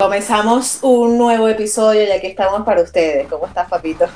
[0.00, 3.28] Comenzamos un nuevo episodio ya que estamos para ustedes.
[3.28, 4.06] ¿Cómo estás, papito?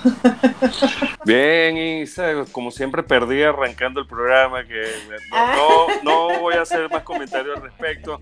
[1.27, 4.83] Bien, Isa, como siempre perdí arrancando el programa, que
[5.31, 5.55] Ah.
[6.03, 8.19] no, no voy a hacer más comentarios al respecto.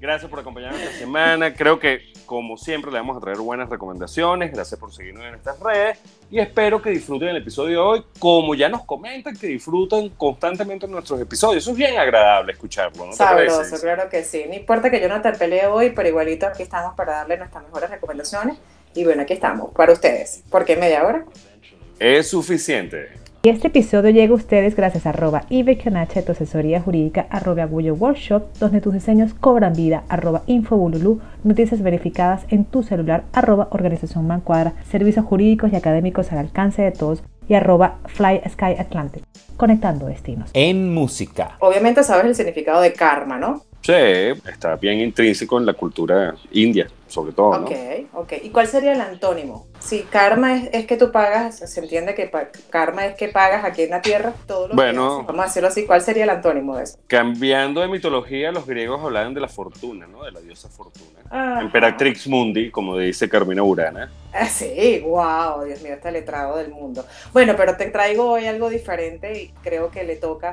[0.00, 1.52] Gracias por acompañarnos esta semana.
[1.52, 4.50] Creo que, como siempre, le vamos a traer buenas recomendaciones.
[4.50, 5.98] Gracias por seguirnos en estas redes.
[6.30, 10.88] Y espero que disfruten el episodio de hoy, como ya nos comentan que disfrutan constantemente
[10.88, 11.62] nuestros episodios.
[11.62, 14.46] Eso es bien agradable escucharlo, ¿no Sabroso, claro que sí.
[14.48, 17.64] No importa que yo no te pelee hoy, pero igualito aquí estamos para darle nuestras
[17.64, 18.56] mejores recomendaciones.
[18.94, 20.42] Y bueno, aquí estamos, para ustedes.
[20.50, 21.26] ¿Por qué media hora?
[21.98, 23.10] Es suficiente.
[23.44, 27.94] Y este episodio llega a ustedes gracias a arroba ibecanache, tu asesoría jurídica, arroba Agullo
[27.94, 34.28] Workshop, donde tus diseños cobran vida, arroba infobululú, noticias verificadas en tu celular, arroba organización
[34.28, 39.24] mancuadra, servicios jurídicos y académicos al alcance de todos, y arroba Fly Sky Atlantic,
[39.56, 40.48] conectando destinos.
[40.54, 41.56] En música.
[41.58, 43.64] Obviamente sabes el significado de karma, ¿no?
[43.82, 47.66] Sí, está bien intrínseco en la cultura india, sobre todo, ¿no?
[47.66, 47.72] Ok,
[48.12, 48.32] ok.
[48.44, 49.66] ¿Y cuál sería el antónimo?
[49.80, 52.30] Si karma es, es que tú pagas, se entiende que
[52.70, 55.18] karma es que pagas aquí en la tierra todo lo Bueno.
[55.20, 55.26] que.
[55.26, 55.84] Vamos a decirlo así.
[55.84, 56.96] ¿Cuál sería el antónimo de eso?
[57.08, 60.22] Cambiando de mitología, los griegos hablaban de la fortuna, ¿no?
[60.22, 61.18] De la diosa fortuna.
[61.28, 61.62] Ajá.
[61.62, 64.12] Emperatrix Mundi, como dice Carmina Burana.
[64.32, 67.04] Ah, sí, wow, Dios mío, este letrado del mundo.
[67.32, 70.52] Bueno, pero te traigo hoy algo diferente y creo que le toca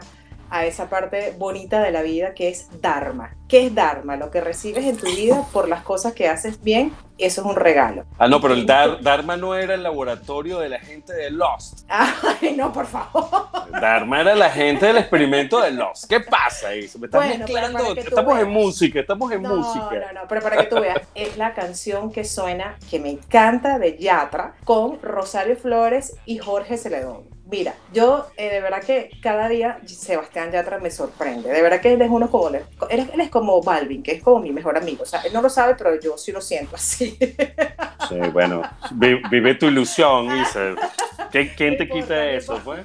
[0.49, 3.35] a esa parte bonita de la vida que es Dharma.
[3.47, 4.15] ¿Qué es Dharma?
[4.15, 7.55] Lo que recibes en tu vida por las cosas que haces bien, eso es un
[7.55, 8.05] regalo.
[8.19, 11.79] Ah, no, pero el Dar- Dharma no era el laboratorio de la gente de Lost.
[11.89, 13.29] Ay, no, por favor.
[13.71, 16.05] Dharma era la gente del experimento de Lost.
[16.07, 16.87] ¿Qué pasa ahí?
[16.99, 17.95] Me está Bueno, mezclando.
[17.95, 19.89] Estamos en música, estamos en No, música.
[20.13, 23.79] no, no, pero para que tú veas, es la canción que suena, que me encanta
[23.79, 27.23] de Yatra, con Rosario Flores y Jorge Celedón.
[27.51, 31.49] Mira, yo eh, de verdad que cada día Sebastián Yatra me sorprende.
[31.49, 32.55] De verdad que él es uno como, él
[32.89, 35.01] es, él es como Balvin, que es como mi mejor amigo.
[35.01, 37.17] O sea, él no lo sabe, pero yo sí lo siento así.
[38.07, 38.61] Sí, bueno,
[38.91, 40.27] vi- vive tu ilusión.
[41.31, 42.81] ¿Qué- ¿Quién te quita eso, pues?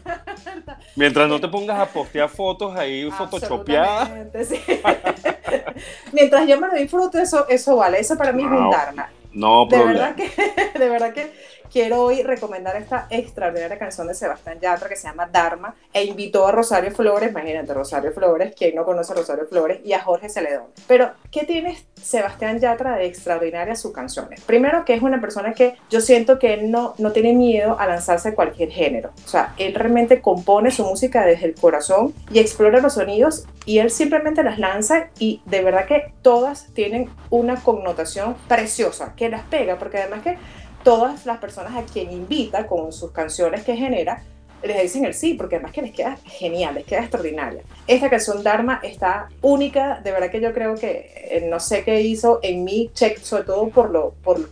[0.97, 4.09] Mientras no te pongas a postear fotos ahí photoshopeadas.
[4.49, 4.59] Sí.
[6.13, 8.01] Mientras yo me lo disfruto, eso, eso vale.
[8.01, 9.11] Eso para mí es un No, Dharma.
[9.33, 9.93] No de problema.
[9.93, 11.33] verdad que de verdad que
[11.75, 16.47] quiero hoy recomendar esta extraordinaria canción de Sebastián Yatra que se llama Dharma e invitó
[16.47, 20.29] a Rosario Flores, imagínate Rosario Flores, quien no conoce a Rosario Flores y a Jorge
[20.29, 20.67] Celedón.
[20.87, 24.41] Pero ¿qué tiene Sebastián Yatra de extraordinaria sus canciones?
[24.43, 27.89] Primero que es una persona que yo siento que él no no tiene miedo a
[27.89, 29.11] lanzarse a cualquier género.
[29.25, 33.79] O sea, él realmente compone su música desde el corazón y explora los sonidos y
[33.79, 39.43] él simplemente las lanza y de verdad que todas tienen una connotación preciosa que las
[39.43, 40.39] pega porque además que
[40.85, 44.23] todas las personas a quien invita con sus canciones que genera
[44.63, 47.63] les dicen el sí porque además que les queda genial, les queda extraordinaria.
[47.87, 52.01] Esta canción Dharma está única, de verdad que yo creo que eh, no sé qué
[52.01, 54.49] hizo en mí, check, sobre todo por lo por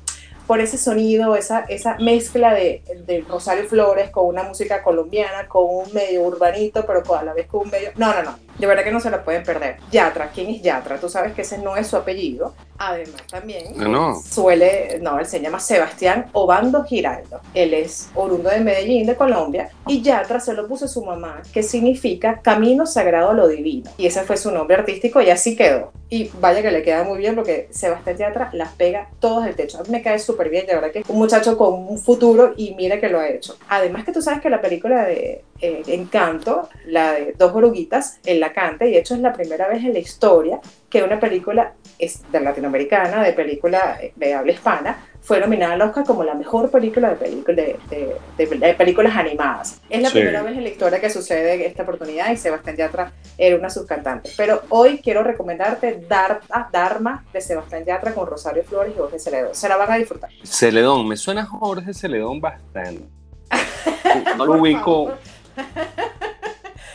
[0.47, 5.65] por ese sonido, esa, esa mezcla de, de Rosario Flores con una música colombiana, con
[5.65, 7.91] un medio urbanito, pero a la vez con un medio...
[7.97, 9.78] No, no, no, de verdad que no se la pueden perder.
[9.90, 10.96] Yatra, ¿quién es Yatra?
[10.96, 12.54] Tú sabes que ese no es su apellido.
[12.78, 14.14] Además también No, no.
[14.20, 17.40] suele, no, él se llama Sebastián Obando Giraldo.
[17.54, 21.64] Él es oriundo de Medellín, de Colombia, y Yatra se lo puso su mamá, que
[21.64, 23.90] significa Camino Sagrado a lo Divino.
[23.98, 25.90] Y ese fue su nombre artístico y así quedó.
[26.08, 29.78] Y vaya que le queda muy bien porque Sebastián Yatra las pega todas del techo.
[29.78, 32.52] A mí me cae súper bien, de verdad que es un muchacho con un futuro
[32.56, 33.56] y mira que lo ha hecho.
[33.68, 38.40] Además que tú sabes que la película de eh, Encanto, la de Dos Oruguitas, él
[38.40, 41.72] la canta y de hecho es la primera vez en la historia que una película
[41.98, 46.34] es de latinoamericana, de película eh, de habla hispana, fue nominada al Oscar como la
[46.34, 49.80] mejor película de, película, de, de- de- de películas animadas.
[49.88, 50.14] Es la Sí.
[50.18, 53.72] primera vez en la historia que sucede esta oportunidad y Sebastián Yatra era una de
[53.74, 54.34] sus cantantes.
[54.36, 59.20] Pero hoy quiero recomendarte Dar- ah, Dharma de Sebastián Yatra con Rosario Flores y Jorge
[59.20, 59.54] Celedón.
[59.54, 60.28] Se la van a disfrutar.
[60.42, 63.04] Celedón, me suena Jorge Celedón bastante.
[64.36, 65.18] No lo ubico, favor.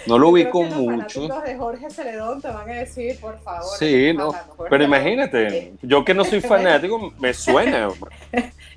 [0.07, 1.21] No lo creo ubico que los mucho.
[1.27, 3.77] fanáticos de Jorge Celedón te van a decir, por favor.
[3.77, 4.31] Sí, no.
[4.31, 7.89] Jorge pero imagínate, yo que no soy fanático, me suena.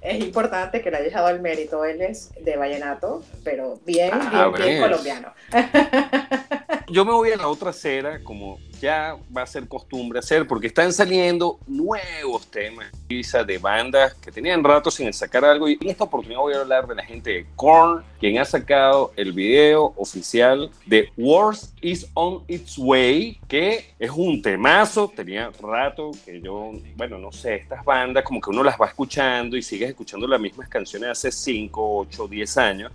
[0.03, 1.85] Es importante que le hayas dado el mérito.
[1.85, 5.33] Él es de vallenato, pero bien, Ah, bien, bien colombiano.
[6.89, 10.67] Yo me voy a la otra acera, como ya va a ser costumbre hacer, porque
[10.67, 15.69] están saliendo nuevos temas de bandas que tenían rato sin sacar algo.
[15.69, 19.13] Y en esta oportunidad voy a hablar de la gente de Korn, quien ha sacado
[19.17, 25.13] el video oficial de Worst is on its way, que es un temazo.
[25.15, 29.57] Tenía rato que yo, bueno, no sé, estas bandas como que uno las va escuchando
[29.57, 32.93] y sigues escuchando las mismas canciones hace 5, 8, 10 años.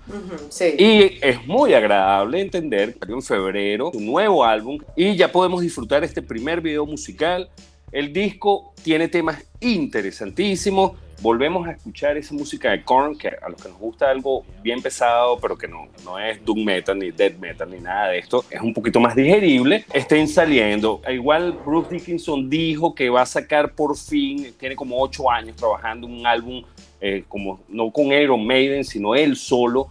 [0.50, 0.76] sí.
[0.78, 5.75] Y es muy agradable entender que en febrero un nuevo álbum y ya podemos disfrutar
[6.04, 7.50] este primer video musical.
[7.92, 10.94] El disco tiene temas interesantísimos.
[11.22, 14.81] Volvemos a escuchar esa música de Korn, que a los que nos gusta algo bien
[14.81, 18.44] pesado, pero que no, no es doom metal, ni death metal, ni nada de esto,
[18.50, 21.01] es un poquito más digerible, estén saliendo.
[21.10, 26.06] Igual Bruce Dickinson dijo que va a sacar por fin, tiene como ocho años trabajando
[26.06, 26.63] un álbum,
[27.00, 29.88] eh, como no con Iron Maiden, sino él solo,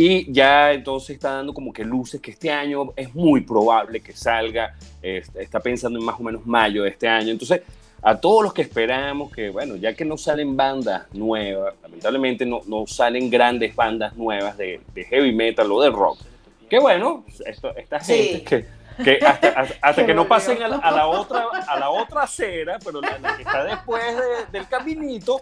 [0.00, 4.12] y ya entonces está dando como que luces que este año es muy probable que
[4.12, 7.32] salga, está pensando en más o menos mayo de este año.
[7.32, 7.62] Entonces,
[8.00, 12.60] a todos los que esperamos que, bueno, ya que no salen bandas nuevas, lamentablemente no,
[12.68, 16.20] no salen grandes bandas nuevas de, de, heavy metal o de rock,
[16.70, 18.66] que bueno, esto, esta gente que
[19.02, 23.42] que hasta, que no pasen a la, otra a la otra acera, pero la, que
[23.42, 24.02] está después
[24.52, 25.40] del caminito,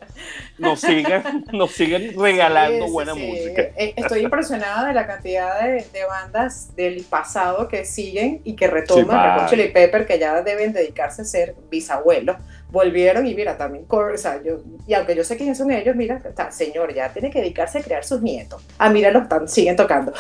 [0.59, 3.63] nos siguen, nos siguen regalando buena música.
[3.77, 9.49] Eh, estoy impresionada de la cantidad de, bandas del pasado que siguen y que retoman.
[9.49, 12.37] Sí, Pepper, que ya deben dedicarse a ser bisabuelos
[12.71, 16.21] volvieron y mira, también, o sea, yo, y aunque yo sé quiénes son ellos, mira,
[16.25, 18.63] está, señor, ya tiene que dedicarse a crear sus nietos.
[18.79, 20.13] Ah, mira, los están, siguen tocando.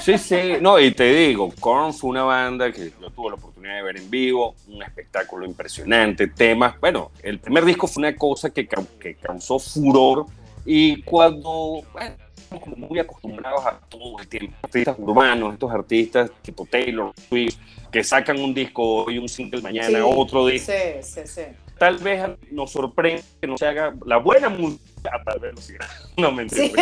[0.00, 3.76] Sí, sí, no, y te digo, Korn fue una banda que yo tuve la oportunidad
[3.76, 8.50] de ver en vivo, un espectáculo impresionante, temas, bueno, el primer disco fue una cosa
[8.50, 8.68] que,
[8.98, 10.26] que causó furor
[10.64, 12.16] y cuando, bueno,
[12.60, 17.56] como muy acostumbrados a todo el tiempo, artistas urbanos, estos artistas tipo Taylor Swift,
[17.90, 20.72] que sacan un disco hoy, un single mañana, otro disco.
[20.72, 21.42] Sí, sí, sí.
[21.78, 22.22] Tal vez
[22.52, 25.86] nos sorprende que no se haga la buena música a tal velocidad.
[26.16, 26.80] No me entiendo.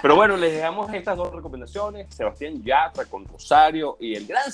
[0.00, 4.50] Pero bueno, les dejamos estas dos recomendaciones: Sebastián Yatra con Rosario y el gran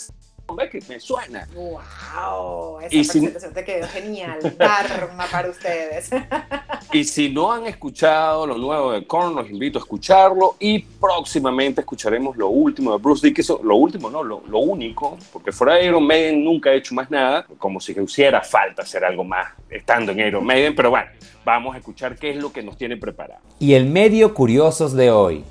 [0.57, 1.47] ¿Ves que me suena?
[1.55, 2.81] ¡Wow!
[2.81, 4.39] Esa y presentación te quedó genial.
[4.57, 6.11] Dharma para ustedes.
[6.93, 10.57] y si no han escuchado lo nuevo de Korn, los invito a escucharlo.
[10.59, 13.61] Y próximamente escucharemos lo último de Bruce Dickinson.
[13.63, 17.11] Lo último, no, lo, lo único, porque fuera de Iron Maiden nunca ha hecho más
[17.11, 17.47] nada.
[17.59, 20.75] Como si hiciera falta hacer algo más estando en Iron Maiden.
[20.75, 21.11] Pero bueno,
[21.45, 23.41] vamos a escuchar qué es lo que nos tiene preparado.
[23.59, 25.45] Y el medio curiosos de hoy.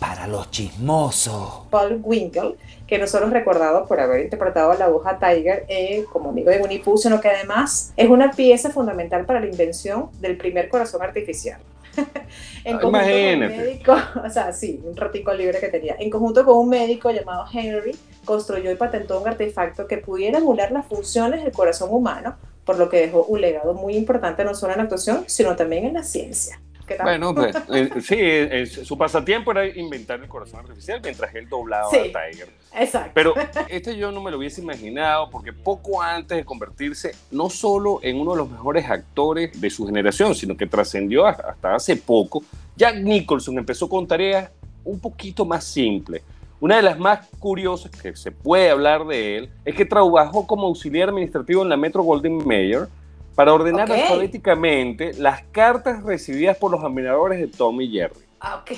[0.00, 1.68] Para los chismosos.
[1.70, 2.56] Paul Winkle
[2.90, 6.50] que no solo es recordado por haber interpretado a la aguja Tiger eh, como amigo
[6.50, 10.68] de Winnie Pooh, sino que además es una pieza fundamental para la invención del primer
[10.68, 11.60] corazón artificial.
[12.64, 15.94] en conjunto con un médico, o sea, sí, un ratico libre que tenía.
[16.00, 20.72] En conjunto con un médico llamado Henry, construyó y patentó un artefacto que pudiera emular
[20.72, 24.72] las funciones del corazón humano, por lo que dejó un legado muy importante no solo
[24.72, 26.60] en la actuación, sino también en la ciencia.
[27.02, 31.90] Bueno, pues, eh, sí, su pasatiempo era inventar el corazón artificial mientras él doblaba a
[31.90, 32.48] Tiger.
[32.74, 33.10] Exacto.
[33.14, 33.34] Pero
[33.68, 38.20] este yo no me lo hubiese imaginado porque poco antes de convertirse no solo en
[38.20, 42.42] uno de los mejores actores de su generación, sino que trascendió hasta hace poco,
[42.76, 44.50] Jack Nicholson empezó con tareas
[44.84, 46.22] un poquito más simples.
[46.60, 50.66] Una de las más curiosas que se puede hablar de él es que trabajó como
[50.66, 52.86] auxiliar administrativo en la Metro Golden Mayer
[53.34, 58.20] para ordenar alfabéticamente las cartas recibidas por los admiradores de Tom y Jerry.
[58.40, 58.72] Ah, ok.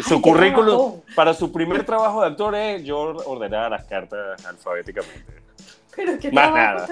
[0.06, 5.42] su currículum para su primer trabajo de actor es yo ordenar las cartas alfabéticamente.
[5.94, 6.88] Pero qué Más nada.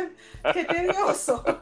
[0.53, 1.45] Qué tedioso.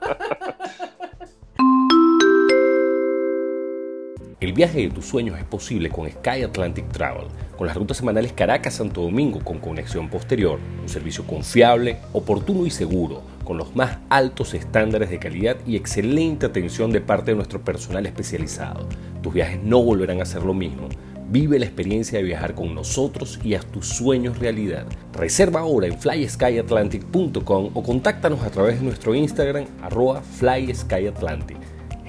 [4.42, 8.32] El viaje de tus sueños es posible con Sky Atlantic Travel, con las rutas semanales
[8.32, 14.54] Caracas-Santo Domingo con conexión posterior, un servicio confiable, oportuno y seguro, con los más altos
[14.54, 18.88] estándares de calidad y excelente atención de parte de nuestro personal especializado.
[19.22, 20.88] Tus viajes no volverán a ser lo mismo.
[21.28, 24.86] Vive la experiencia de viajar con nosotros y haz tus sueños realidad.
[25.12, 31.58] Reserva ahora en flyskyatlantic.com o contáctanos a través de nuestro Instagram arroba flyskyatlantic.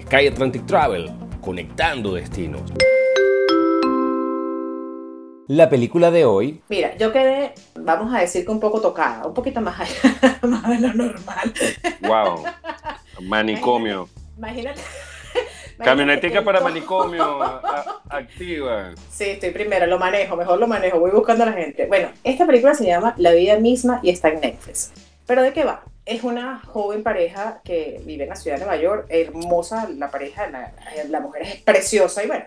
[0.01, 2.61] Sky Atlantic Travel conectando destinos.
[5.47, 6.63] La película de hoy.
[6.69, 10.69] Mira, yo quedé, vamos a decir que un poco tocada, un poquito más allá, más
[10.69, 11.53] de lo normal.
[12.01, 12.45] Wow.
[13.21, 14.07] Manicomio.
[14.37, 14.81] Imagínate.
[15.77, 17.41] Camionetica para manicomio
[18.09, 18.91] activa.
[19.09, 21.87] Sí, estoy primero, lo manejo, mejor lo manejo, voy buscando a la gente.
[21.87, 24.93] Bueno, esta película se llama La vida misma y está en Netflix.
[25.25, 25.83] ¿Pero de qué va?
[26.05, 30.49] Es una joven pareja que vive en la ciudad de Nueva York, hermosa la pareja,
[31.09, 32.43] la, mujer es preciosa y bueno.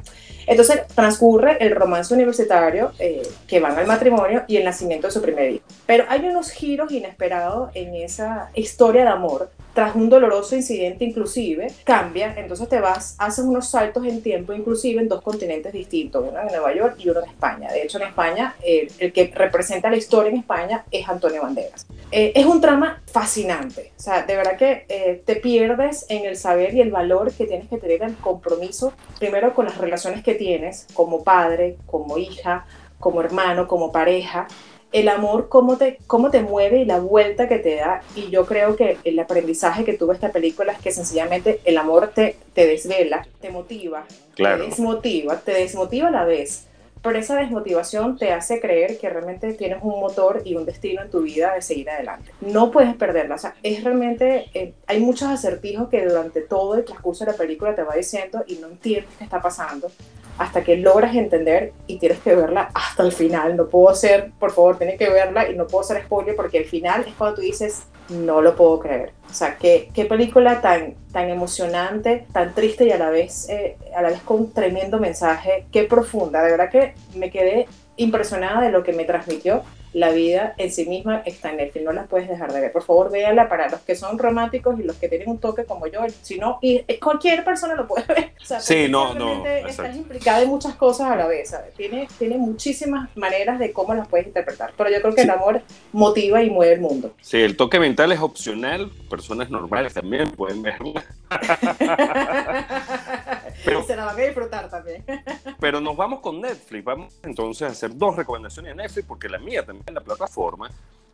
[0.46, 5.22] Entonces transcurre el romance universitario eh, que van al matrimonio y el nacimiento de su
[5.22, 5.64] primer hijo.
[5.86, 11.66] Pero hay unos giros inesperados en esa historia de amor tras un doloroso incidente inclusive,
[11.84, 16.40] cambia, entonces te vas, haces unos saltos en tiempo inclusive en dos continentes distintos, uno
[16.40, 17.70] en Nueva York y uno en España.
[17.70, 21.86] De hecho, en España, el que representa la historia en España es Antonio Banderas.
[22.10, 26.38] Eh, es un trama fascinante, o sea, de verdad que eh, te pierdes en el
[26.38, 30.34] saber y el valor que tienes que tener el compromiso, primero con las relaciones que
[30.34, 32.64] tienes como padre, como hija,
[32.98, 34.48] como hermano, como pareja,
[34.96, 38.00] el amor, cómo te, cómo te mueve y la vuelta que te da.
[38.14, 42.12] Y yo creo que el aprendizaje que tuvo esta película es que sencillamente el amor
[42.14, 46.66] te, te desvela, te motiva, te desmotiva, te desmotiva a la vez.
[47.02, 51.10] Pero esa desmotivación te hace creer que realmente tienes un motor y un destino en
[51.10, 52.32] tu vida de seguir adelante.
[52.40, 53.34] No puedes perderla.
[53.34, 57.36] O sea, es realmente, eh, hay muchos acertijos que durante todo el transcurso de la
[57.36, 59.90] película te va diciendo y no entiendes qué está pasando
[60.38, 63.56] hasta que logras entender y tienes que verla hasta el final.
[63.56, 66.64] No puedo ser, por favor, tienes que verla y no puedo ser spoiler porque el
[66.64, 69.12] final es cuando tú dices, no lo puedo creer.
[69.30, 73.76] O sea, qué, qué película tan, tan emocionante, tan triste y a la, vez, eh,
[73.96, 76.42] a la vez con un tremendo mensaje, qué profunda.
[76.42, 77.66] De verdad que me quedé
[77.96, 79.62] impresionada de lo que me transmitió
[79.92, 82.72] la vida en sí misma está en Netflix, no la puedes dejar de ver.
[82.72, 85.86] Por favor, véanla para los que son románticos y los que tienen un toque como
[85.86, 88.32] yo, si no, y cualquier persona lo puede ver.
[88.42, 89.46] O sea, sí, no, no.
[89.46, 94.08] Estás implicada en muchas cosas a la vez, Tiene, tiene muchísimas maneras de cómo las
[94.08, 95.62] puedes interpretar, pero yo creo que el amor
[95.92, 97.14] motiva y mueve el mundo.
[97.20, 101.04] Sí, el toque mental es opcional, personas normales también pueden verla.
[103.66, 105.04] pero, se la van a disfrutar también.
[105.60, 109.38] pero nos vamos con Netflix, vamos entonces a hacer dos recomendaciones de Netflix, porque la
[109.38, 110.70] mía también en la plataforma,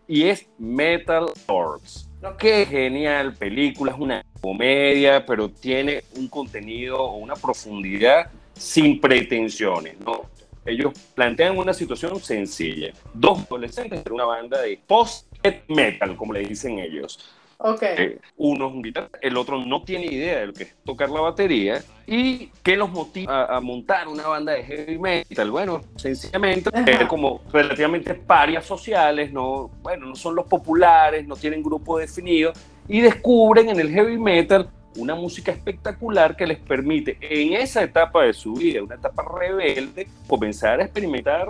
[0.06, 2.08] y es Metal Lords.
[2.38, 9.98] Qué genial película, es una comedia, pero tiene un contenido o una profundidad sin pretensiones,
[10.00, 10.30] ¿no?
[10.64, 12.92] Ellos plantean una situación sencilla.
[13.12, 17.18] Dos adolescentes de una banda de post-metal, como le dicen ellos
[17.64, 17.94] Okay.
[17.96, 21.08] Eh, uno es un guitarrista, el otro no tiene idea de lo que es tocar
[21.10, 21.80] la batería.
[22.08, 25.50] ¿Y qué los motiva a, montar una banda de heavy metal?
[25.52, 26.70] Bueno, sencillamente
[27.06, 32.52] como relativamente parias sociales, no, bueno, no son los populares, no tienen grupo definido
[32.88, 38.24] y descubren en el heavy metal una música espectacular que les permite en esa etapa
[38.24, 41.48] de su vida, una etapa rebelde, comenzar a experimentar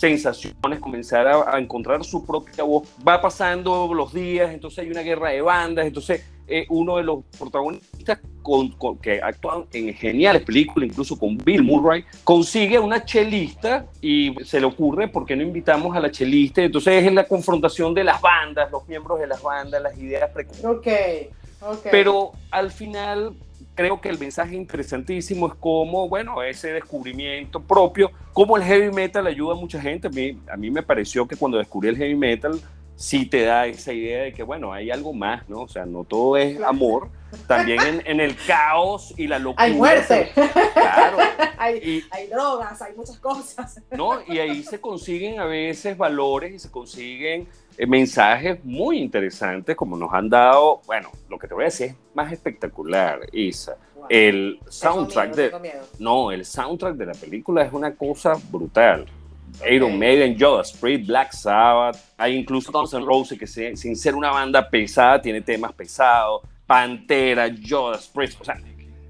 [0.00, 2.88] sensaciones, comenzar a, encontrar su propia voz.
[3.06, 7.22] Va pasando los días, entonces hay una guerra de bandas, entonces eh, uno de los
[7.38, 14.34] protagonistas con, que actúan en geniales películas, incluso con Bill Murray, consigue una chelista y
[14.42, 16.62] se le ocurre, ¿por qué no invitamos a la chelista?
[16.62, 20.76] Entonces es la confrontación de las bandas, los miembros de las bandas, las ideas preconcebidas.
[20.76, 23.34] Okay, Pero al final
[23.80, 29.26] creo que el mensaje interesantísimo es cómo, bueno, ese descubrimiento propio, cómo el heavy metal
[29.26, 30.08] ayuda a mucha gente.
[30.08, 32.60] A mí, a mí me pareció que cuando descubrí el heavy metal,
[33.00, 35.62] sí te da esa idea de que, bueno, hay algo más, ¿no?
[35.62, 37.08] O sea, no todo es amor,
[37.46, 39.64] también en, en el caos y la locura.
[39.64, 40.30] Hay muerte.
[40.74, 41.16] Claro.
[41.58, 43.80] hay, hay, drogas, hay muchas cosas.
[43.90, 44.20] ¿No?
[44.26, 49.96] Y ahí se consiguen a veces valores y se consiguen eh, mensajes muy interesantes como
[49.96, 53.78] nos han dado, bueno, lo que te voy a decir es más espectacular, Isa.
[54.10, 55.80] El soundtrack de...
[55.98, 59.06] No, el soundtrack de la película es una cosa brutal.
[59.70, 64.30] Iron Maiden, Judas Priest, Black Sabbath, hay incluso Guns N' Roses que sin ser una
[64.30, 68.56] banda pesada tiene temas pesados, Pantera, Judas Priest, o sea,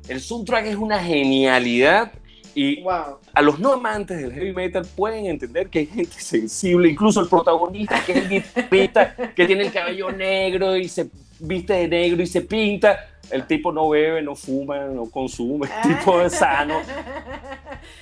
[0.09, 2.13] el soundtrack es una genialidad
[2.55, 7.21] y a los no amantes del heavy metal pueden entender que hay gente sensible, incluso
[7.21, 11.89] el protagonista, que es el guitarrista, que tiene el cabello negro y se viste de
[11.89, 13.07] negro y se pinta.
[13.31, 16.81] El tipo no bebe, no fuma, no consume, el tipo es sano.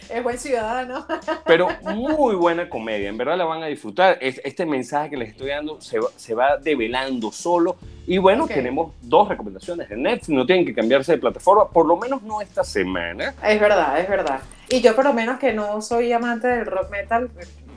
[0.09, 1.07] Es buen ciudadano.
[1.45, 4.19] Pero muy buena comedia, en verdad la van a disfrutar.
[4.21, 7.77] Este mensaje que les estoy dando se va, se va develando solo.
[8.07, 11.97] Y bueno, tenemos dos recomendaciones de Netflix, no tienen que cambiarse de plataforma, por lo
[11.97, 13.35] menos no esta semana.
[13.45, 14.41] Es verdad, es verdad.
[14.71, 17.31] Y yo por lo menos que no soy amante del rock metal,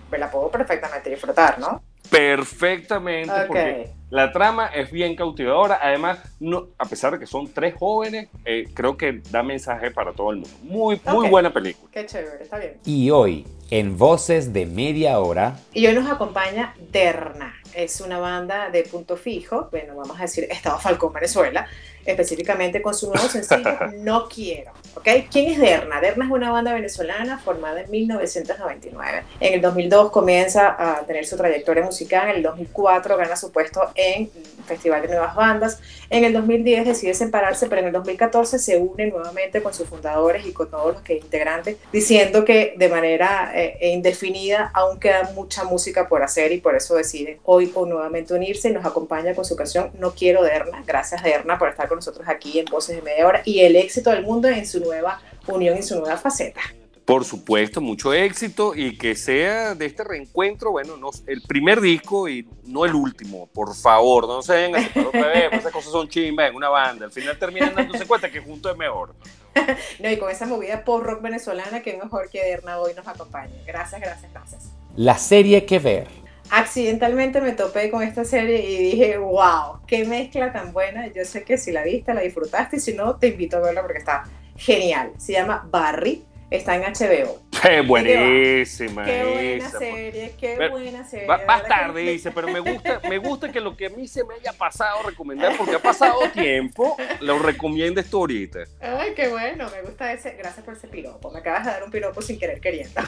[0.10, 1.82] me la puedo perfectamente disfrutar, ¿no?
[2.10, 5.80] Perfectamente, porque la trama es bien cautivadora.
[5.82, 10.12] Además, no, a pesar de que son tres jóvenes, eh, creo que da mensaje para
[10.12, 10.52] todo el mundo.
[10.64, 11.90] Muy, muy buena película.
[11.92, 12.78] Qué chévere, está bien.
[12.86, 15.58] Y hoy, en Voces de Media Hora.
[15.74, 17.56] Y hoy nos acompaña Derna.
[17.74, 21.68] Es una banda de punto fijo, bueno, vamos a decir Estado Falcón, Venezuela,
[22.06, 24.72] específicamente con su nuevo sencillo No Quiero.
[24.96, 25.08] ¿ok?
[25.32, 26.02] ¿Quién es Derna?
[26.02, 29.24] Derna es una banda venezolana formada en 1999.
[29.40, 33.92] En el 2002 comienza a tener su trayectoria musical, en el 2004 gana su puesto
[33.96, 34.30] en
[34.66, 35.80] Festival de Nuevas Bandas,
[36.12, 40.46] en el 2010 decide separarse, pero en el 2014 se une nuevamente con sus fundadores
[40.46, 45.64] y con todos los que integrantes, diciendo que de manera eh, indefinida aún queda mucha
[45.64, 49.46] música por hacer y por eso deciden hoy o nuevamente unirse y nos acompaña con
[49.46, 50.84] su canción No Quiero Derna.
[50.86, 54.10] Gracias Derna por estar con nosotros aquí en Voces de Media Hora y el éxito
[54.10, 56.62] del mundo en su nueva unión y su nueva faceta.
[57.06, 62.30] Por supuesto, mucho éxito y que sea de este reencuentro, bueno, no, el primer disco
[62.30, 66.08] y no el último, por favor, no se den otra vez, pues esas cosas son
[66.08, 69.16] chimbas en una banda, al final terminan dándose cuenta que junto es mejor.
[70.00, 73.54] no, y con esa movida por rock venezolana, que mejor que Derna hoy nos acompañe.
[73.66, 74.72] Gracias, gracias, gracias.
[74.96, 80.52] La serie que ver accidentalmente me topé con esta serie y dije, wow, qué mezcla
[80.52, 81.08] tan buena.
[81.08, 83.82] Yo sé que si la viste, la disfrutaste y si no, te invito a verla
[83.82, 84.26] porque está
[84.58, 85.14] genial.
[85.18, 87.40] Se llama Barry está en HBO.
[87.62, 89.06] Qué buenísima.
[89.06, 91.28] Qué buena serie, qué buena serie.
[91.28, 94.36] más tarde dice, pero me gusta, me gusta que lo que a mí se me
[94.36, 98.60] haya pasado recomendar, porque ha pasado tiempo, lo recomiendes tú ahorita.
[98.82, 100.32] Ay, qué bueno, me gusta ese.
[100.32, 101.32] Gracias por ese piropo.
[101.32, 103.02] Me acabas de dar un piropo sin querer queriendo.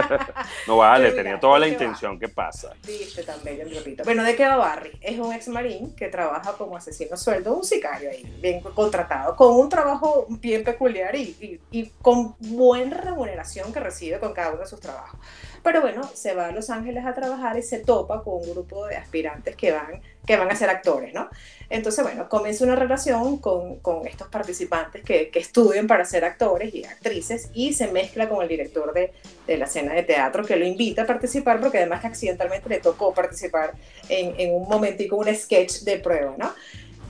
[0.66, 2.18] no vale, tenía toda la intención.
[2.18, 2.74] ¿Qué pasa?
[2.84, 4.02] Dice también el repito.
[4.02, 4.90] Bueno, ¿de qué va Barry?
[5.00, 9.54] Es un ex marín que trabaja como asesino sueldo, un sicario ahí, bien contratado, con
[9.54, 14.60] un trabajo bien peculiar y, y, y con buen remuneración que recibe con cada uno
[14.60, 15.20] de sus trabajos.
[15.62, 18.86] Pero bueno, se va a Los Ángeles a trabajar y se topa con un grupo
[18.86, 21.28] de aspirantes que van, que van a ser actores, ¿no?
[21.68, 26.74] Entonces, bueno, comienza una relación con, con estos participantes que, que, estudian para ser actores
[26.74, 29.12] y actrices y se mezcla con el director de,
[29.46, 32.80] de, la escena de teatro que lo invita a participar porque además que accidentalmente le
[32.80, 33.74] tocó participar
[34.08, 36.52] en, en un momentico, un sketch de prueba, ¿no?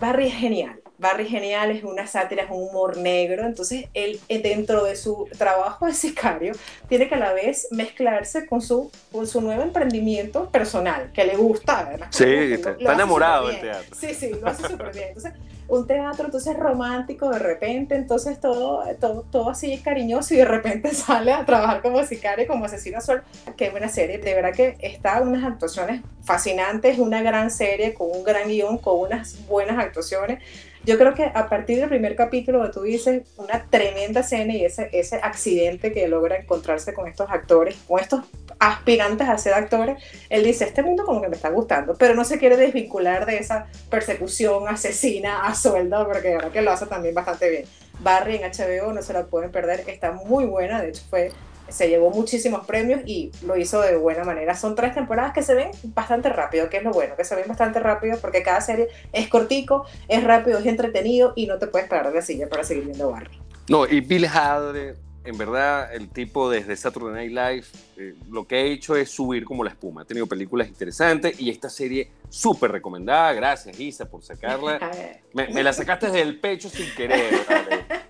[0.00, 0.80] Barry es genial.
[1.00, 5.26] Barry Genial es una sátira, es un humor negro, entonces él eh, dentro de su
[5.38, 6.52] trabajo de sicario
[6.88, 11.36] tiene que a la vez mezclarse con su, con su nuevo emprendimiento personal, que le
[11.36, 12.10] gusta, además.
[12.14, 13.96] Sí, está, enamorado del teatro.
[13.98, 15.08] Sí, sí, lo hace súper bien.
[15.08, 15.32] Entonces,
[15.68, 20.90] un teatro entonces romántico de repente, entonces todo, todo, todo así cariñoso y de repente
[20.94, 23.24] sale a trabajar como sicario, como asesino suelto.
[23.56, 28.22] Qué buena serie, de verdad que está unas actuaciones fascinantes, una gran serie con un
[28.22, 30.40] gran guion, con unas buenas actuaciones
[30.84, 34.88] yo creo que a partir del primer capítulo tú dices una tremenda escena y ese,
[34.92, 38.24] ese accidente que logra encontrarse con estos actores, con estos
[38.58, 42.24] aspirantes a ser actores, él dice, este mundo como que me está gustando, pero no
[42.24, 46.86] se quiere desvincular de esa persecución asesina a sueldo, porque de verdad que lo hace
[46.86, 47.64] también bastante bien.
[48.00, 51.32] Barry en HBO, no se la pueden perder, está muy buena, de hecho fue
[51.70, 54.54] se llevó muchísimos premios y lo hizo de buena manera.
[54.54, 57.48] Son tres temporadas que se ven bastante rápido, que es lo bueno, que se ven
[57.48, 61.88] bastante rápido porque cada serie es cortico, es rápido, es entretenido y no te puedes
[61.88, 63.40] parar de la silla para seguir viendo Barry.
[63.68, 67.66] No, y Bill Hadre, en verdad, el tipo desde Saturday Night Live,
[67.98, 70.02] eh, lo que ha hecho es subir como la espuma.
[70.02, 73.32] Ha tenido películas interesantes y esta serie súper recomendada.
[73.32, 74.90] Gracias, Isa, por sacarla.
[75.34, 77.34] Me, la sacaste del pecho sin querer.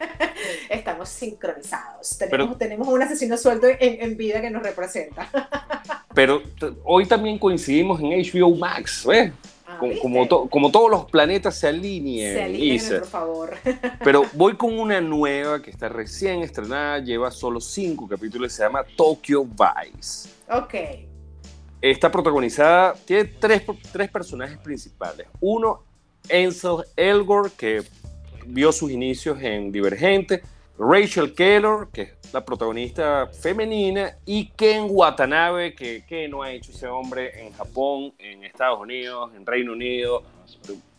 [1.02, 2.18] estamos sincronizados.
[2.18, 5.28] Tenemos, tenemos un asesino suelto en, vida que nos representa.
[6.14, 6.42] Pero
[6.84, 9.32] hoy también coincidimos en HBO Max, ¿ves?
[9.66, 12.34] Ah, como, como, todos los planetas se alinean.
[12.34, 13.56] Se alineen, por favor.
[14.04, 18.84] Pero voy con una nueva que está recién estrenada, lleva solo cinco capítulos, se llama
[18.96, 20.28] Tokyo Vice.
[20.50, 20.74] Ok.
[21.80, 25.26] Está protagonizada, tiene tres, tres personajes principales.
[25.40, 25.82] Uno,
[26.30, 27.82] Ansel Elgor, que
[28.46, 30.42] vio sus inicios en Divergente,
[30.80, 36.72] Rachel Keller, que es la protagonista femenina, y Ken Watanabe, que, que no ha hecho
[36.72, 40.22] ese hombre en Japón, en Estados Unidos, en Reino Unido,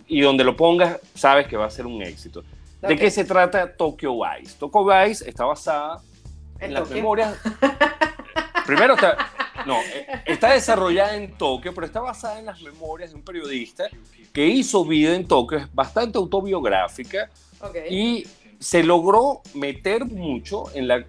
[0.06, 2.44] y donde lo pongas, sabes que va a ser un éxito.
[2.80, 4.56] ¿De qué se trata Tokyo Vice?
[4.60, 6.00] Tokyo Vice está basada
[6.60, 7.36] en, las memorias.
[8.68, 9.32] Primero está,
[9.66, 13.86] no, eh, está desarrollada en Tokio, pero está basada en las memorias de un periodista
[14.32, 17.30] que hizo vida en Tokio, es bastante autobiográfica
[17.90, 18.26] y
[18.62, 21.04] se logró meter mucho en la,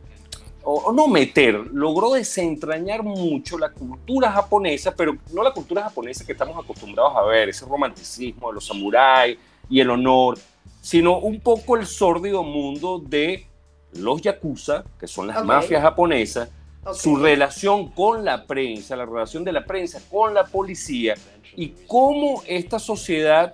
[0.64, 6.32] o, no meter, logró desentrañar mucho la cultura japonesa, pero no la cultura japonesa que
[6.32, 9.36] estamos acostumbrados a ver, ese romanticismo de los samuráis
[9.68, 10.38] y el honor,
[10.80, 13.46] sino un poco el sórdido mundo de
[13.92, 16.48] los yakuza, que son las mafias japonesas,
[16.94, 21.16] su relación con la prensa, la relación de la prensa con la policía
[21.54, 23.52] y cómo esta sociedad,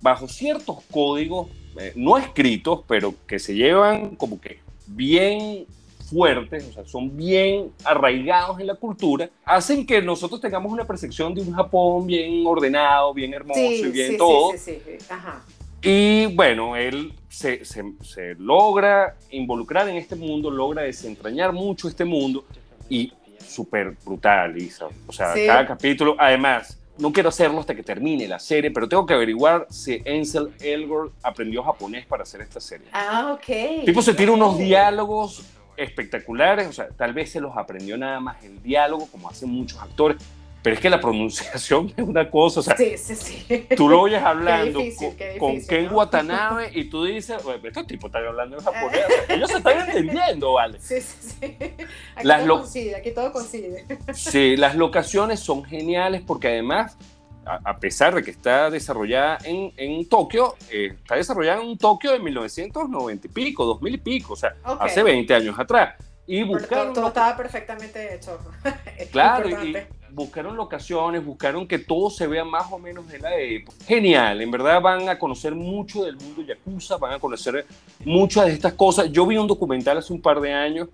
[0.00, 5.66] bajo ciertos códigos, eh, no escritos, pero que se llevan como que bien
[6.08, 11.34] fuertes, o sea, son bien arraigados en la cultura, hacen que nosotros tengamos una percepción
[11.34, 14.52] de un Japón bien ordenado, bien hermoso y bien sí, todo.
[14.52, 15.06] Sí, sí, sí.
[15.10, 15.44] Ajá.
[15.82, 22.04] Y bueno, él se, se, se, logra involucrar en este mundo, logra desentrañar mucho este
[22.04, 22.44] mundo
[22.88, 23.12] y
[23.46, 24.86] súper brutal, Isa.
[25.06, 25.46] O sea, Sí.
[25.46, 29.66] cada capítulo, además, no quiero hacerlo hasta que termine la serie, pero tengo que averiguar
[29.70, 32.88] si Ansel Elgort aprendió japonés para hacer esta serie.
[32.92, 33.48] Ah, ok.
[33.48, 35.44] El tipo se tira unos diálogos
[35.76, 39.78] espectaculares, o sea, tal vez se los aprendió nada más el diálogo, como hacen muchos
[39.80, 40.16] actores,
[40.66, 43.68] pero es que la pronunciación es una cosa, o sea, Sí, sí, sí.
[43.76, 45.92] tú lo oyes hablando difícil, con, Ken ¿no?
[45.92, 50.54] Watanabe y tú dices, "Oye, estos tipos están hablando en japonés, ellos se están entendiendo,
[50.54, 50.80] ¿vale?
[50.80, 51.56] Sí, sí, sí.
[52.16, 53.86] Aquí Las todo coincide, aquí todo coincide.
[54.12, 56.96] Sí, las locaciones son geniales porque además,
[57.44, 61.78] a, a pesar de que está desarrollada en, en Tokio, eh, está desarrollada en un
[61.78, 65.94] Tokio de 1990 y pico, 2000 y pico, o sea, hace 20 años atrás.
[66.26, 68.36] Y todo, buscaron, todo lo- estaba perfectamente hecho.
[69.12, 69.76] Claro, y.
[70.16, 73.76] buscaron locaciones, buscaron que todo se vea más o menos de la época.
[73.86, 77.66] Genial, en verdad van a conocer mucho del mundo yakuza, van a conocer
[78.02, 79.12] muchas de estas cosas.
[79.12, 80.88] Yo vi un documental hace un par de años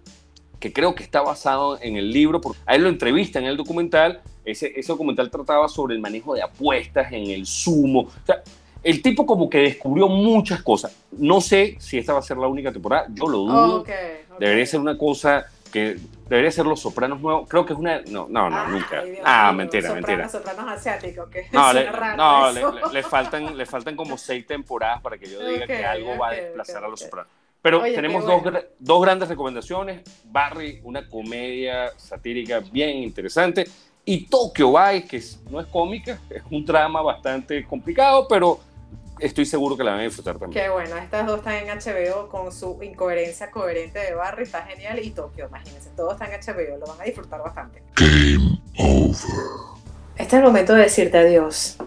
[0.59, 3.57] que creo que está basado en el libro, porque a él lo entrevistan en el
[3.57, 8.43] documental, ese, ese documental trataba sobre el manejo de apuestas en el sumo, o sea,
[8.83, 10.97] el tipo como que descubrió muchas cosas.
[11.13, 13.89] No sé si esta va a ser la única temporada, yo lo dudo, Ok,
[14.33, 14.39] ok.
[14.41, 15.97] debería ser una cosa que
[16.29, 19.03] debería ser Los Sopranos nuevos, creo que es una, no, no, no, Ay, nunca.
[19.03, 20.29] Dios Ah, mío, mentira, sopranos, mentira.
[20.29, 22.73] Sopranos asiáticos, que No, le, raro no le, eso.
[22.73, 26.29] le- le faltan, le faltan como seis temporadas para que yo diga que algo va
[26.29, 27.01] a desplazar a Los.
[27.01, 27.33] Sopranos.
[27.63, 28.43] Pero Oye, tenemos dos,
[28.79, 30.03] dos grandes recomendaciones.
[30.25, 33.65] Barry, una comedia satírica bien interesante.
[34.05, 38.59] Y Tokyo Vice, que no es cómica, es un drama bastante complicado, pero
[39.23, 40.63] estoy seguro que la van a disfrutar también.
[40.63, 44.99] Qué bueno, estas dos están en HBO con su incoherencia coherente de Barry, está genial.
[44.99, 47.83] Y Tokio, imagínense, todo está en HBO, lo van a disfrutar bastante.
[50.17, 51.79] Este es el momento de decirte adiós.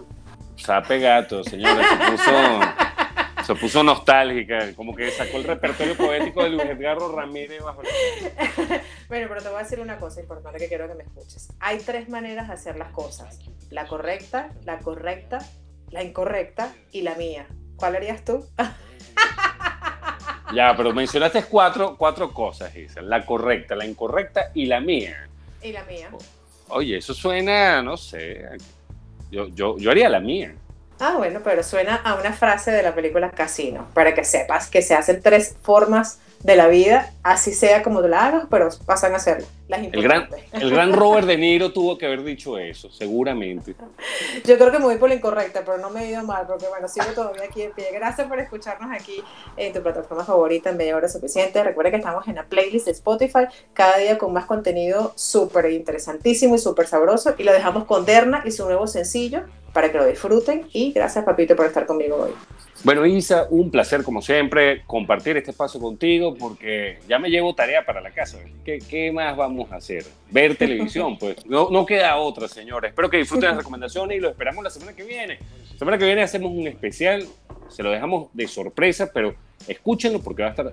[0.56, 6.48] Sape gato, señora, se puso, se puso nostálgica, como que sacó el repertorio poético de
[6.50, 7.90] Luis Edgardo Ramírez bajo la-
[9.08, 11.48] Bueno, pero te voy a decir una cosa importante que quiero que me escuches.
[11.60, 13.38] Hay tres maneras de hacer las cosas.
[13.70, 15.38] La correcta, la correcta,
[15.90, 17.46] la incorrecta y la mía.
[17.76, 18.46] ¿Cuál harías tú?
[20.54, 23.02] Ya, pero mencionaste cuatro, cuatro cosas, Isa.
[23.02, 25.28] La correcta, la incorrecta y la mía.
[25.60, 26.08] Y la mía.
[26.68, 28.44] Oye, eso suena, no sé.
[29.30, 30.54] Yo, yo, yo haría la mía.
[30.98, 34.80] Ah, bueno, pero suena a una frase de la película Casino, para que sepas que
[34.80, 39.12] se hacen tres formas de la vida, así sea como tú la hagas, pero pasan
[39.12, 39.46] a hacerlo.
[39.68, 40.52] Las El gran, importantes.
[40.62, 43.74] el gran Robert De Niro tuvo que haber dicho eso, seguramente.
[44.44, 46.68] Yo creo que me voy por la incorrecta, pero no me he ido mal, porque
[46.68, 47.88] bueno, sigo todavía aquí en pie.
[47.92, 49.22] Gracias por escucharnos aquí
[49.56, 51.62] en tu plataforma favorita en media hora suficiente.
[51.64, 56.54] Recuerda que estamos en la playlist de Spotify, cada día con más contenido súper interesantísimo
[56.54, 57.34] y súper sabroso.
[57.38, 59.42] Y lo dejamos con Derna y su nuevo sencillo
[59.76, 60.66] para que lo disfruten.
[60.72, 62.30] Y gracias, Papito, por estar conmigo hoy.
[62.82, 67.84] Bueno, Isa, un placer como siempre compartir este espacio contigo porque ya me llevo tarea
[67.84, 68.38] para la casa.
[68.64, 70.06] ¿Qué, qué más vamos a hacer?
[70.30, 71.44] Ver televisión, pues.
[71.44, 72.88] No, no queda otra, señores.
[72.88, 75.40] Espero que disfruten las recomendaciones y lo esperamos la semana que viene.
[75.72, 77.26] La semana que viene hacemos un especial,
[77.68, 79.34] se lo dejamos de sorpresa, pero
[79.68, 80.72] escúchenlo porque va a estar,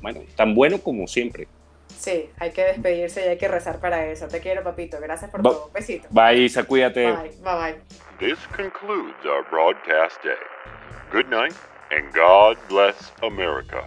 [0.00, 1.48] bueno, tan bueno como siempre.
[1.88, 4.28] Sí, hay que despedirse y hay que rezar para eso.
[4.28, 4.98] Te quiero, Papito.
[5.00, 5.70] Gracias por todo.
[5.72, 6.08] Besito.
[6.10, 7.10] Bye, Isa, cuídate.
[7.10, 7.76] Bye, bye, bye.
[8.18, 10.38] This concludes our broadcast day.
[11.12, 11.54] Good night,
[11.90, 13.86] and God bless America.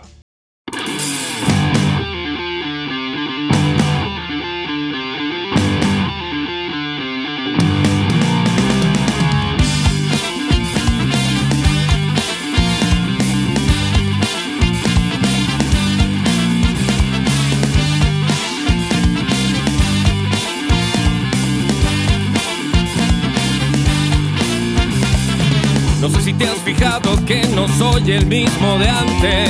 [26.73, 29.49] Fijado que no soy el mismo de antes,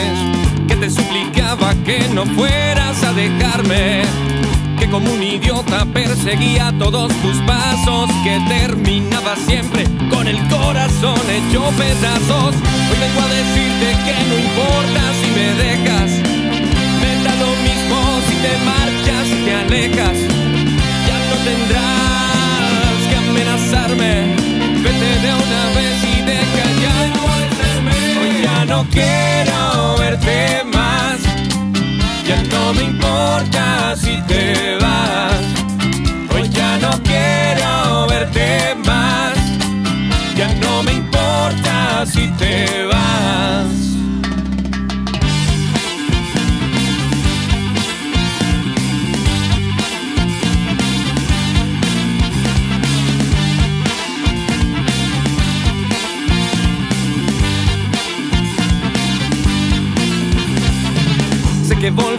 [0.69, 4.03] que te suplicaba que no fueras a dejarme,
[4.79, 11.61] que como un idiota perseguía todos tus pasos, que terminaba siempre con el corazón hecho
[11.77, 12.55] pedazos.
[12.89, 16.11] Hoy vengo a decirte que no importa si me dejas,
[17.01, 20.17] me da lo mismo si te marchas, si te alejas,
[21.07, 24.11] ya no tendrás que amenazarme.
[24.81, 25.68] Vete de una
[28.89, 31.19] quiero verte más.
[32.27, 35.41] Ya no me importa si te vas.
[36.33, 39.33] Hoy ya no quiero verte más.
[40.35, 42.78] Ya no me importa si te vas.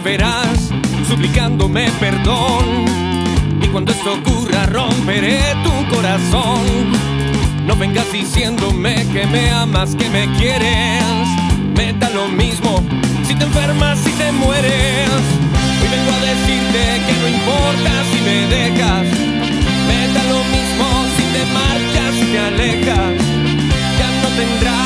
[0.01, 0.69] Volverás
[1.07, 2.65] suplicándome perdón.
[3.61, 6.61] Y cuando esto ocurra romperé tu corazón.
[7.67, 11.03] No vengas diciéndome que me amas, que me quieres.
[11.75, 12.83] Me da lo mismo
[13.27, 15.11] si te enfermas, si te mueres.
[15.81, 19.05] Hoy vengo a decirte que no importa si me dejas.
[19.87, 20.85] Me da lo mismo
[21.15, 23.13] si te marchas, si te alejas.
[23.99, 24.81] Ya no tendrás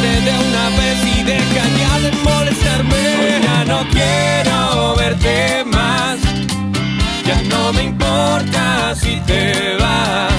[0.00, 2.96] de una vez y deja ya de molestarme.
[3.20, 6.18] Hoy ya no quiero verte más,
[7.26, 10.32] ya no me importa si te vas.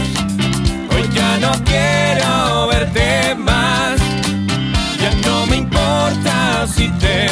[0.94, 4.00] Hoy ya no quiero verte más,
[5.00, 7.31] ya no me importa si te